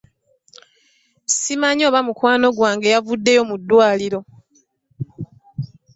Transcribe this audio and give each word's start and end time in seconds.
Simanyi 1.37 1.83
oba 1.89 1.99
mukwano 2.07 2.47
gwange 2.57 2.87
yavuddeyo 2.95 3.41
mu 3.49 3.55
ddwaliro. 3.61 4.19